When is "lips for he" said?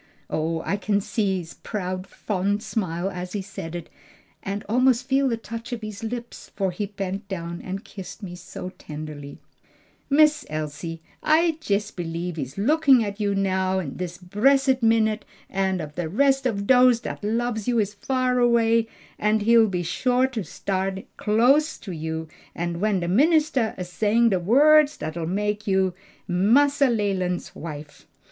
6.03-6.87